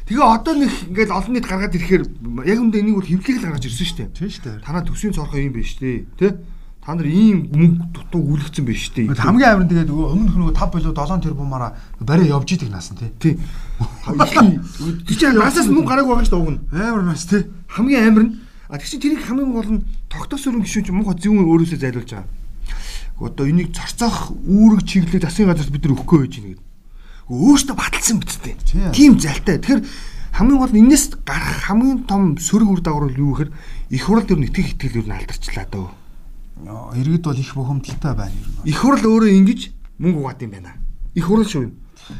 [0.10, 2.04] Тэгээ одоо нэг ингээд олон нийт гаргаад ирэхээр
[2.50, 4.10] яг үндэ энийг бол хэвлэг л гаргаж ирсэн шүү дээ.
[4.18, 4.66] Тийм шүү дээ.
[4.66, 5.98] Танаа төсвийн цорхоо юм байна шүү дээ.
[6.18, 6.28] Тэ?
[6.86, 9.18] Та нар ийм мөнгө дутуу үлгцэн байна шүү дээ.
[9.18, 13.10] Хамгийн амин тэгээд өмнөх нөгөө 5 болоо 7 тэрбумаараа барай явж идэг наасан тий.
[13.18, 13.34] Тий.
[15.06, 16.62] Тэр чинь насаас мөнгө гараагүй байгаа шүү дээ уг нь.
[16.70, 17.50] Амар нас тий.
[17.66, 18.34] Хамгийн амар нь
[18.70, 22.10] а тэр чинь тэрийг хамгийн гол нь тогтоос өрн гişүүн чинь муухай зөвөн өөрөөсөө зайлуулж
[22.14, 22.30] байгаа.
[23.20, 26.66] Одоо энийг цорцоох үүрэг чиглэлийг засгийн газарт бид нар өгөхгүй байж гэнэ гэдэг.
[27.32, 28.56] Өөртөө баталсан биттэй.
[28.68, 28.92] Тийм.
[28.92, 29.58] Тийм залтай.
[29.58, 29.82] Тэгэхээр
[30.36, 33.52] хамгийн гол нь энэс гарах хамгийн том сөрөг үр дагавар нь юу гэхээр
[33.96, 35.88] их хурал дээр нэтгэх итгэл юу алдарчлаа дөө.
[37.00, 38.68] Иргэд бол их бухимдалтай байна ер нь.
[38.68, 39.60] Их хурал өөрөө ингэж
[40.04, 40.76] мөнгө угаад юм байна.
[41.16, 41.72] Их хурал шүү.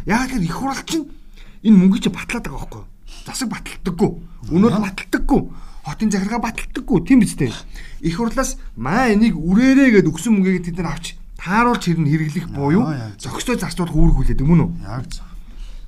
[0.08, 1.12] Яг тэр их хурал чинь
[1.60, 2.90] энэ мөнгө чи батлаад байгаа байхгүй юу?
[3.28, 4.12] Засаг баталдаггүй.
[4.48, 5.42] Өнөөл баталдаггүй.
[5.86, 7.06] Хотын захиргаа баталдаггүй.
[7.06, 7.54] Тийм биз дээ.
[8.02, 12.90] Их хурлаас маа энийг үрээрээ гэд өгсөн мөнгөийг тэд нар авч тааруулж хэрнэ хэрэглэх буюу
[13.22, 14.70] зөксөө зарцуулах үүрэг хүлээдэг мөн үү?
[14.82, 15.30] Яг зөв.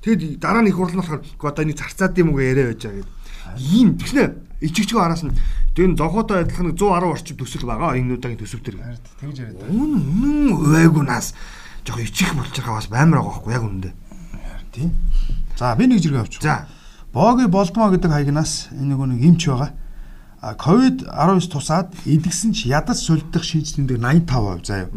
[0.06, 2.78] Тэгэд дараа нь их хурл нь болохоор "Гэхдээ одоо энийг зарцаад юм уу яриа байж
[2.86, 3.14] байгаа гэдэг.
[3.58, 4.22] Ийм тэгснэ
[4.62, 5.34] ичигчгөө араас нь
[5.74, 8.78] тэр зохоотой адилхан 110 орчим төсөл байгаа энэ удаагийн төсөв төр.
[9.18, 9.66] Тэгж яриад.
[9.66, 11.34] Үнэн үнэн өвээгүү нас
[11.82, 13.94] жоо ичих болж байгаа бас баймар байгаа байхгүй яг үнэндээ.
[14.78, 14.94] Тийм.
[15.58, 16.38] За би нэг зэрэг авч.
[16.38, 16.70] За
[17.12, 19.72] Боги болдмоо гэдэг хаягнаас энэ нөгөө нэг эмч байгаа.
[20.40, 23.98] А ковид 19 тусаад эдгсэн ч ядас сулдах шийдвэрлэлд
[24.30, 24.88] 85% заяа.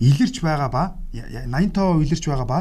[0.00, 2.58] Илэрч байгаа ба я- я- 85% илэрч байгаа ба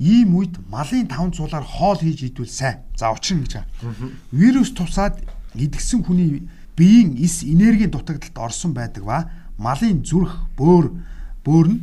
[0.00, 2.78] ийм үед малын таван цуулаар хоол хийж идвэл сайн.
[2.98, 3.94] За учир нь гэж байгаа.
[4.32, 5.22] Вирус тусаад
[5.54, 10.90] эдгсэн хүний биеийн эс энергийн дутагдлалд орсон байдаг ба малын зүрх, бөөр,
[11.44, 11.80] бөөр нь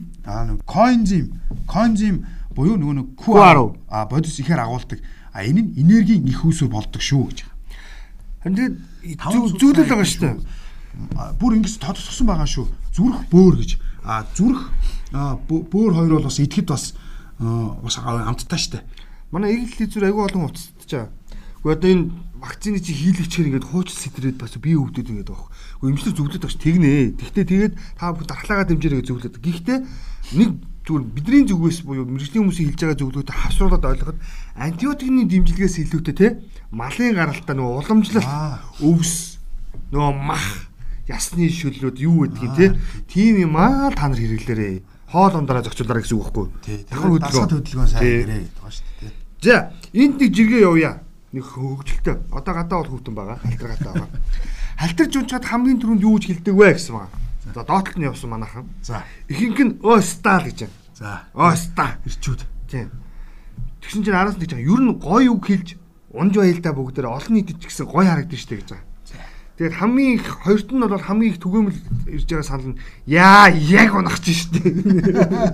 [0.67, 4.99] коэнзим, коэнзим буюу нөгөө нэг QR а бодис ихээр агуулдаг.
[5.31, 7.55] А энэ нь энергийн их үүсвэр болдог шүү гэж байгаа.
[8.55, 8.75] Тэгээд
[9.59, 10.35] зүйлэл байгаа шүү дээ.
[11.41, 12.67] Бүр ингэж тодтогсон байгаа шүү.
[12.93, 13.71] Зүрх бөөр гэж.
[14.05, 14.71] А зүрх
[15.11, 16.93] бөөр хоёр бол бас идэхэд бас
[17.39, 18.79] бас амттай штэ.
[19.31, 21.11] Манай эгэл лизүр аягүй олон уцтаж байгаа.
[21.63, 22.05] Гэхдээ одоо энэ
[22.39, 25.49] вакцины чи хийлэгчээр ингээд хууч сэтрээд бас бие өвдөд ингээд байгаа.
[25.49, 27.17] Гэхдээ эмчлэр зөвлөд багш тэгнэ.
[27.17, 29.35] Тэгтээ тэгээд та бүхэн дархлаагаа дэмжээрэй гэж зөвлөд.
[29.41, 29.79] Гэхдээ
[30.37, 30.49] нэг
[30.87, 34.19] зүгээр бидний зүгээс буюу мэрэгжлийн хүмүүсийн хэлж байгаа зөвлөгөөтэй хавсруулаад ойлгоход
[34.55, 36.27] антибиотикны дэмжлэгээс илүүтэй те
[36.71, 38.31] малын гаралтай нөгөө уламжлалт
[38.87, 39.13] өвс
[39.91, 40.71] нөгөө мах
[41.11, 42.67] ясны шүллүүд юу гэдгийг те
[43.11, 44.83] тийм юм аа та нар хэрэглээрэй.
[45.11, 48.91] Хоол ундраа зохицуулаарай гэсэн үг байхгүй Тэгээд дасгал хөдөлгөөн сайн гэрээ гэдэг байгаа штэ.
[48.99, 49.11] тий.
[49.43, 50.91] За, энд нэг жиргээ явъя.
[51.31, 52.15] Нэг хөвгөлтэй.
[52.31, 53.39] Одоо гадаа бол хөвтөн байгаа.
[53.39, 54.11] Халтар гадаа байгаа.
[54.83, 57.26] Халтар жунчаад хамгийн түрүүнд юу гэж хэлдэг вэ гэсэн байна.
[57.53, 58.67] За, доотлолт нь явсан манайхан.
[58.83, 59.03] За.
[59.27, 60.75] Ихэнх нь остал гэж байна.
[60.93, 61.23] За.
[61.33, 61.97] Оста.
[62.05, 62.41] Ирчүүд.
[62.69, 62.91] Тийм.
[63.81, 64.67] Тэгсэн чинь араас нь гэж байгаа.
[64.67, 65.79] Ер нь гой үг хэлж
[66.11, 68.87] унж баялдаа бүгдээр олон нийтэд ч гэсэн гой харагдаж штэ гэж байгаа.
[69.57, 71.79] Тэгээд хамгийн их хоёрт нь бол хамгийн их түгээмэл
[72.13, 74.75] ирж байгаа санал нь яа яг унах чинь дээ.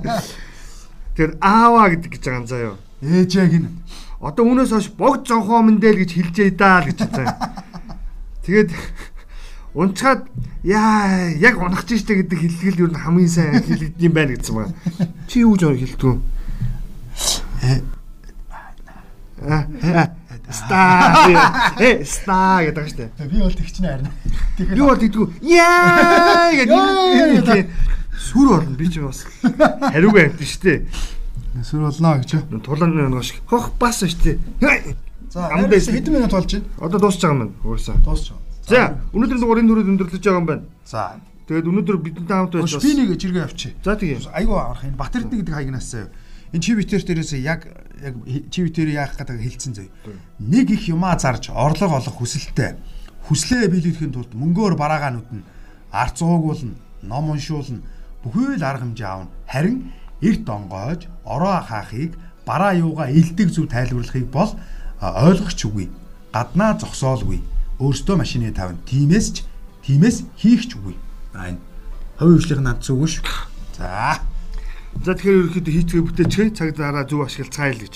[1.15, 2.75] Тэгээд аава гэдэг гэж байгаа юм заяа.
[2.99, 3.69] Ээж яг энэ.
[4.19, 7.37] Одоо үүнээс хойш богд зонхоо мэндэл гэж хэлжээ даа л гэж байгаа.
[8.43, 8.69] Тэгээд
[9.73, 10.27] унцгаад
[10.63, 14.73] яа яг унах чинь штэ гэдэг хэллэгэл юу хамгийн сайн хэлэгдэм байна гэсэн байна.
[15.27, 16.19] Чи юу гэж хэлдэг вэ?
[20.53, 21.25] Ста.
[21.81, 23.09] Э ста гэдэг штэ.
[23.25, 24.09] Би бол тэгчнэ харин.
[24.61, 25.27] Би бол тэгдэггүй.
[25.41, 27.69] Яа гэдэг.
[28.13, 30.85] Сүр болно би ч бас хариугүй амт штэ.
[31.65, 32.45] Сүр болно гэж.
[32.61, 33.41] Тулан нэг шиг.
[33.49, 34.37] Хох бас штэ.
[35.33, 36.69] За хэдэн минут болж байна?
[36.77, 37.53] Одоо байгаа юм байна.
[37.65, 37.97] Уурсаа.
[38.05, 38.31] Дуусч.
[38.67, 40.63] За өнөөдрийн дугаарыг дөрөв өндөрлөж байгаа юм байна.
[40.87, 41.19] За.
[41.47, 43.75] Тэгээд өнөөдөр бидэнтэй хамт байж бас би нэг жиргээ авчи.
[43.83, 44.23] За тийм.
[44.31, 45.91] Айгу авах энэ Батэрдэн гэдэг хаягнаас
[46.55, 47.67] энэ чивитер дээрээс яг
[47.99, 48.15] яг
[48.47, 49.87] чивитер яах гэдэг хэлсэн зөө.
[50.39, 52.79] Нэг их юмаа зарж орлого олох хүсэлтэй.
[53.27, 55.43] Хүслээ биелүүлэхийн тулд мөнгөөр бараагаанууд нь
[55.91, 57.83] арц уугуулна, ном уншуулна,
[58.23, 59.31] бүхэл арга хэмжээ аавна.
[59.47, 59.91] Харин
[60.23, 62.15] эрт онгойж, ороо хаахыг
[62.47, 64.51] бараа юугаа илдэг зүв тайлбарлахыг бол
[64.99, 65.87] ойлгох ч үгүй.
[66.31, 67.43] Гаднаа зогсоолгүй.
[67.81, 68.81] Өөртөө машины тавина.
[68.85, 69.37] Тимээс ч
[69.81, 70.93] тимээс хийх ч үгүй.
[71.33, 71.61] Аа энэ
[72.19, 73.25] хувийн хөгжлийн над зүг шүү.
[73.77, 74.21] За.
[75.01, 77.95] За тэгэхээр ерөөхдөө хийцгээ бүтээчгээ цаг дараа зөв ашиглацгаая л гэж.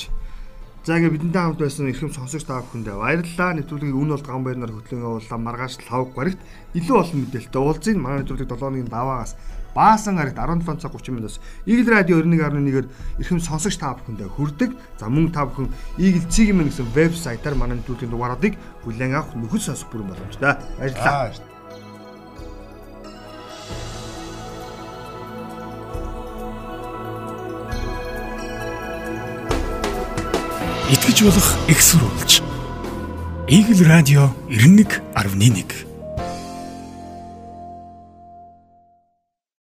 [0.88, 3.52] За ингээ бидэнтэй хамт байсан эрхэм сонсогч та бүхэндээ баярлалаа.
[3.60, 5.38] Нэвтрүүлгийг үн бол ган баяраар хөтлөн явууллаа.
[5.38, 6.42] Маргааш лав баригт
[6.74, 8.00] илүү олон мэдээлэлтэй уулзъя.
[8.00, 9.36] Манай нэвтрүүлэг 7-ны даваагаас
[9.78, 11.38] Баасан гарагт 17 цаг 30 минутаас
[11.70, 12.90] Eagle Radio 91.1-ээр
[13.22, 14.74] эрхэм сонсогч та бүхэндээ хүрдэг.
[14.98, 15.70] За мөн та бүхэн
[16.02, 20.58] Eagle Цэгийн мэн гэсэн вебсайтаар манай нэвтрүүлгийн дугааруудыг хүлээн авах нөхөд сонсох бүрэн боломжтой.
[20.82, 21.30] Баярлалаа.
[30.90, 32.42] итгэж болох экссурулж.
[33.48, 35.87] Eagle Radio 91.1